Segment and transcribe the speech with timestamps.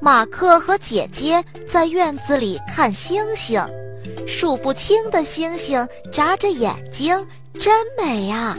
[0.00, 3.62] 马克和姐姐在院子里看星星，
[4.26, 7.14] 数不清的星星眨着眼睛，
[7.58, 8.56] 真美啊！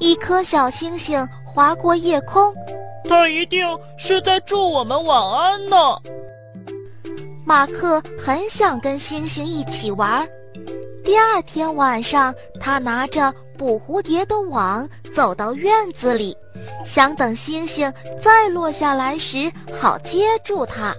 [0.00, 2.52] 一颗小星星划过夜空，
[3.08, 3.64] 它一定
[3.96, 5.76] 是在祝我们晚安呢。
[7.46, 10.28] 马克很想跟星星一起玩。
[11.04, 16.36] 第二天晚上，他拿着捕蝴蝶的网走到院子里。
[16.84, 20.94] 想等星星再落下来时，好接住它。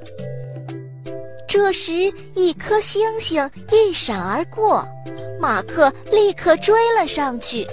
[1.48, 4.88] 这时，一颗星星一闪而过，
[5.40, 7.68] 马克立刻追了上去。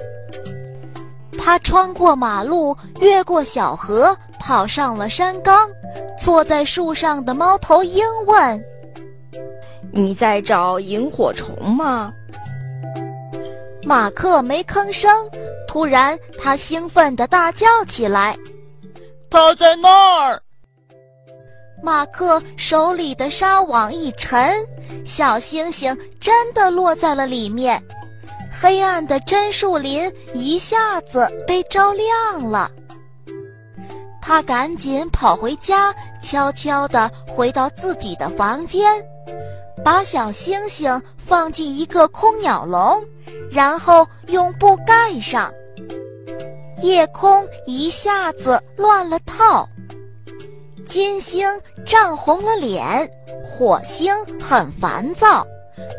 [1.38, 5.68] 他穿过马路，越过小河，跑上了山岗。
[6.18, 8.64] 坐在树上的猫头鹰问
[9.92, 12.12] ：“你在找萤火虫吗？”
[13.84, 15.10] 马克没吭声。
[15.68, 18.36] 突然，他兴奋地大叫起来
[19.30, 20.42] ：“他在那儿！”
[21.84, 24.52] 马克手里的纱网一沉，
[25.04, 27.80] 小星星真的落在了里面。
[28.50, 32.70] 黑暗的真树林一下子被照亮了。
[34.22, 38.90] 他赶紧跑回家，悄悄地回到自己的房间，
[39.84, 43.00] 把小星星放进一个空鸟笼，
[43.50, 45.52] 然后用布盖上。
[46.82, 49.68] 夜空一下子乱了套，
[50.86, 51.48] 金星
[51.84, 53.10] 涨红了脸，
[53.44, 55.44] 火星很烦躁，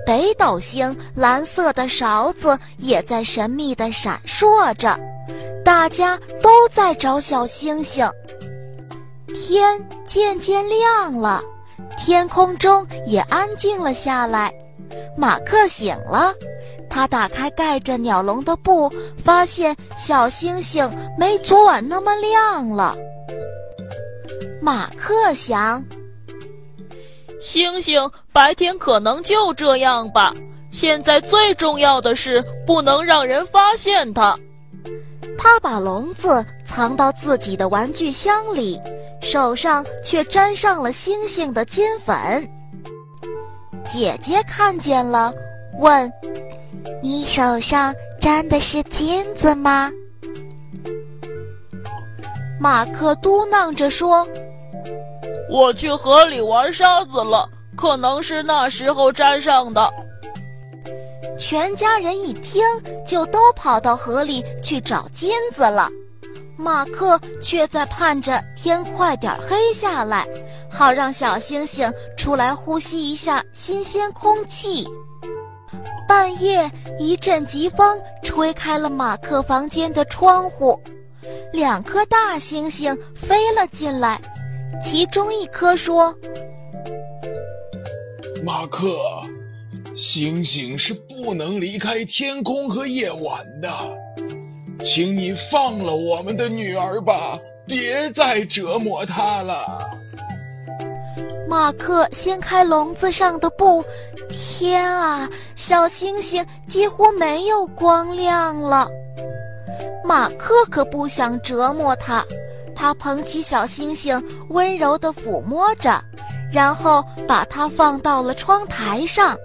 [0.05, 4.97] 北斗星蓝色的勺子也在神秘地闪烁着，
[5.65, 8.09] 大家都在找小星星。
[9.33, 11.43] 天渐渐亮了，
[11.97, 14.53] 天空中也安静了下来，
[15.17, 16.33] 马克醒了。
[16.89, 18.91] 他打开盖着鸟笼的布，
[19.23, 22.95] 发现小星星没昨晚那么亮了。
[24.61, 25.83] 马克想，
[27.39, 30.33] 星星白天可能就这样吧。
[30.69, 34.37] 现在最重要的是不能让人发现它。
[35.37, 38.79] 他把笼子藏到自己的玩具箱里，
[39.21, 42.15] 手上却沾上了星星的金粉。
[43.87, 45.33] 姐姐看见了，
[45.79, 46.11] 问。
[47.01, 49.91] 你手上沾的是金子吗？
[52.59, 54.27] 马克嘟囔着说
[55.49, 59.89] ：“我去河里玩沙子了，可能是那时候沾上的。”
[61.39, 62.61] 全家人一听，
[63.05, 65.89] 就都跑到河里去找金子了。
[66.57, 70.27] 马克却在盼着天快点黑下来，
[70.69, 74.85] 好让小星星出来呼吸一下新鲜空气。
[76.09, 80.81] 半夜，一阵疾风吹开了马克房间的窗户，
[81.53, 84.19] 两颗大星星飞了进来。
[84.81, 86.11] 其中一颗说
[88.43, 88.97] ：“马克，
[89.95, 93.69] 星星是不能离开天空和夜晚的，
[94.83, 97.37] 请你放了我们的女儿吧，
[97.67, 99.87] 别再折磨她了。”
[101.49, 103.83] 马克掀开笼子上的布。
[104.29, 108.87] 天啊，小星星几乎没有光亮了。
[110.05, 112.23] 马克可不想折磨它，
[112.75, 115.99] 他捧起小星星，温柔地抚摸着，
[116.51, 119.35] 然后把它放到了窗台上。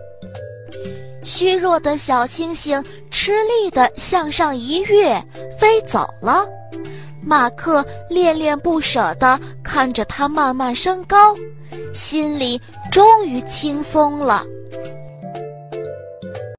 [1.23, 5.19] 虚弱的小星星吃力地向上一跃，
[5.59, 6.47] 飞走了。
[7.25, 11.35] 马克恋恋不舍地看着它慢慢升高，
[11.93, 12.61] 心里
[12.91, 14.45] 终于轻松了。